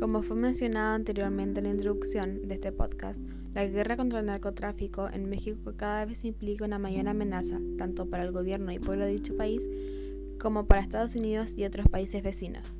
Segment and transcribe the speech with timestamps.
[0.00, 3.20] Como fue mencionado anteriormente en la introducción de este podcast,
[3.52, 8.22] la guerra contra el narcotráfico en México cada vez implica una mayor amenaza, tanto para
[8.22, 9.68] el gobierno y pueblo de dicho país,
[10.40, 12.78] como para Estados Unidos y otros países vecinos.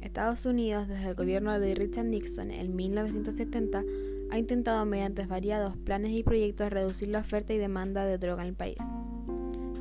[0.00, 3.82] Estados Unidos, desde el gobierno de Richard Nixon en 1970,
[4.30, 8.50] ha intentado mediante variados planes y proyectos reducir la oferta y demanda de droga en
[8.50, 8.78] el país.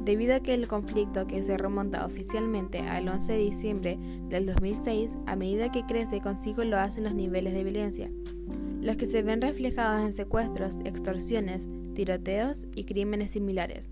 [0.04, 5.18] Debido a que el conflicto que se remonta oficialmente al 11 de diciembre del 2006,
[5.28, 8.12] a medida que crece consigo lo hacen los niveles de violencia,
[8.82, 13.92] los que se ven reflejados en secuestros, extorsiones, tiroteos y crímenes similares.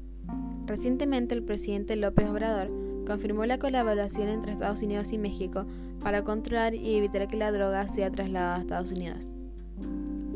[0.66, 2.72] Recientemente el presidente López Obrador
[3.06, 5.68] confirmó la colaboración entre Estados Unidos y México
[6.00, 9.30] para controlar y evitar que la droga sea trasladada a Estados Unidos.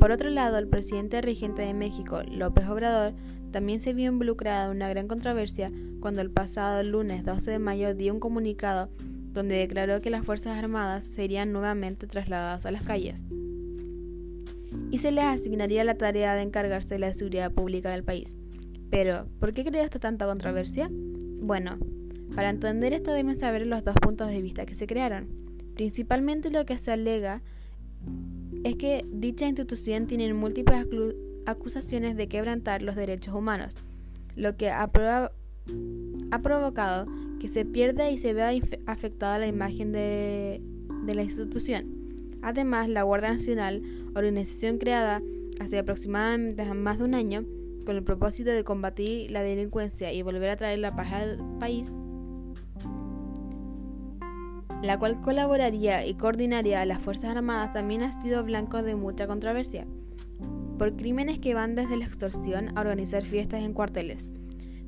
[0.04, 3.14] Por otro lado, el presidente regente de México, López Obrador,
[3.52, 7.94] también se vio involucrado en una gran controversia cuando el pasado lunes 12 de mayo
[7.94, 8.90] dio un comunicado
[9.32, 13.24] donde declaró que las Fuerzas Armadas serían nuevamente trasladadas a las calles
[14.90, 18.36] y se les asignaría la tarea de encargarse de la seguridad pública del país.
[18.90, 20.90] Pero, ¿por qué creó esta tanta controversia?
[20.92, 21.78] Bueno,
[22.34, 25.28] para entender esto deben saber los dos puntos de vista que se crearon.
[25.74, 27.40] Principalmente lo que se alega
[28.64, 30.86] es que dicha institución tiene múltiples
[31.46, 33.76] acusaciones de quebrantar los derechos humanos,
[34.36, 34.88] lo que ha,
[36.42, 37.06] provocado
[37.38, 38.52] que se pierda y se vea
[38.86, 40.62] afectada la imagen de,
[41.04, 41.86] de la institución.
[42.40, 43.82] Además, la Guardia Nacional,
[44.14, 45.22] organización creada
[45.60, 47.44] hace aproximadamente más de un año,
[47.84, 51.92] con el propósito de combatir la delincuencia y volver a traer la paz al país,
[54.86, 59.26] la cual colaboraría y coordinaría a las Fuerzas Armadas, también ha sido blanco de mucha
[59.26, 59.86] controversia,
[60.78, 64.28] por crímenes que van desde la extorsión a organizar fiestas en cuarteles.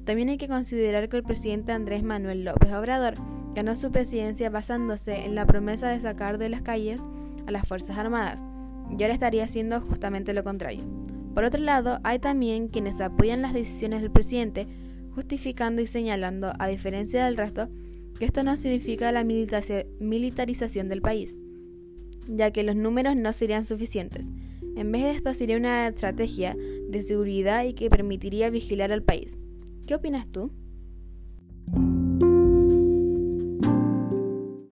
[0.05, 3.14] También hay que considerar que el presidente Andrés Manuel López Obrador
[3.55, 7.02] ganó su presidencia basándose en la promesa de sacar de las calles
[7.46, 8.45] a las Fuerzas Armadas,
[8.90, 10.85] y ahora estaría haciendo justamente lo contrario.
[11.35, 14.67] Por otro lado, hay también quienes apoyan las decisiones del presidente,
[15.14, 17.68] justificando y señalando, a diferencia del resto,
[18.25, 21.35] esto no significa la militarización del país,
[22.29, 24.33] ya que los números no serían suficientes.
[24.77, 26.57] En vez de esto sería una estrategia
[26.89, 29.39] de seguridad y que permitiría vigilar al país.
[29.87, 30.51] ¿Qué opinas tú?